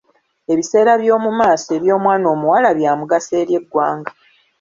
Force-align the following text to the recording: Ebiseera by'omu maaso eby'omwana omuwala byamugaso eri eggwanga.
Ebiseera 0.51 0.93
by'omu 1.01 1.29
maaso 1.39 1.69
eby'omwana 1.77 2.25
omuwala 2.33 2.69
byamugaso 2.77 3.31
eri 3.41 3.53
eggwanga. 3.59 4.11